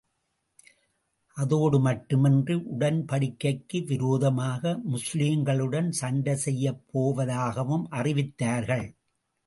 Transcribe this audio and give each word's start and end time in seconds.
அதோடு 1.37 1.79
மட்டுமன்றி, 1.79 2.55
உடன்படிக்கைக்கு 2.71 3.83
விரோதமாக 3.85 4.81
முஸ்லிம்களுடன் 4.91 5.89
சண்டை 5.91 6.35
செய்யப் 6.35 6.83
போவதாகவும் 6.93 7.85
அறிவித்தார்கள். 7.91 8.87